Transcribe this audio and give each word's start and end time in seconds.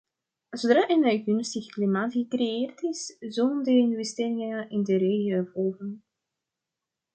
Zodra 0.59 0.83
een 0.89 1.23
gunstig 1.23 1.65
klimaat 1.65 2.11
gecreëerd 2.13 2.81
is, 2.83 3.15
zullen 3.19 3.63
de 3.63 3.71
investeringen 3.71 4.69
in 4.69 4.83
de 4.83 4.97
regio 4.97 5.43
volgen. 5.53 6.03